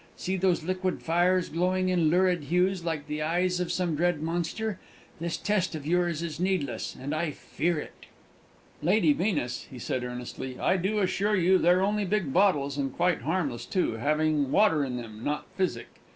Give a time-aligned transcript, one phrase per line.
[0.17, 4.79] See those liquid fires glowing in lurid hues, like the eyes of some dread monster!
[5.19, 8.07] This test of yours is needless, and I fear it."
[8.81, 13.21] "Lady Venus," he said earnestly, "I do assure you they're only big bottles, and quite
[13.21, 15.89] harmless too, having water in them, not physic.